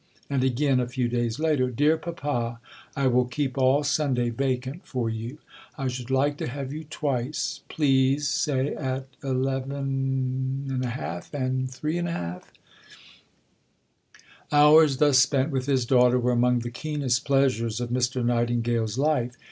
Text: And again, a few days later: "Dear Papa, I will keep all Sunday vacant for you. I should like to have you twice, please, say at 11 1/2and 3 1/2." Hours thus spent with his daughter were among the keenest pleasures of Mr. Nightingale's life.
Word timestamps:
And 0.31 0.43
again, 0.43 0.79
a 0.79 0.87
few 0.87 1.07
days 1.07 1.37
later: 1.37 1.69
"Dear 1.69 1.95
Papa, 1.95 2.59
I 2.95 3.05
will 3.05 3.25
keep 3.25 3.55
all 3.55 3.83
Sunday 3.83 4.31
vacant 4.31 4.83
for 4.83 5.11
you. 5.11 5.37
I 5.77 5.89
should 5.89 6.09
like 6.09 6.37
to 6.37 6.47
have 6.47 6.73
you 6.73 6.85
twice, 6.85 7.61
please, 7.69 8.27
say 8.27 8.73
at 8.73 9.05
11 9.23 10.79
1/2and 10.81 11.69
3 11.69 11.95
1/2." 11.97 12.41
Hours 14.51 14.97
thus 14.97 15.19
spent 15.19 15.51
with 15.51 15.67
his 15.67 15.85
daughter 15.85 16.17
were 16.19 16.31
among 16.31 16.61
the 16.61 16.71
keenest 16.71 17.23
pleasures 17.23 17.79
of 17.79 17.91
Mr. 17.91 18.25
Nightingale's 18.25 18.97
life. 18.97 19.35